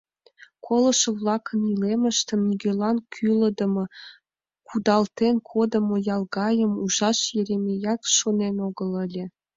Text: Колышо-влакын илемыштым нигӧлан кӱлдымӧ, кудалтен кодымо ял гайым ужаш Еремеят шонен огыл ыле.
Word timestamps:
Колышо-влакын 0.65 1.59
илемыштым 1.73 2.39
нигӧлан 2.47 2.97
кӱлдымӧ, 3.13 3.85
кудалтен 4.67 5.35
кодымо 5.49 5.95
ял 6.15 6.23
гайым 6.37 6.73
ужаш 6.83 7.19
Еремеят 7.39 8.01
шонен 8.17 8.55
огыл 8.67 8.91
ыле. 9.05 9.25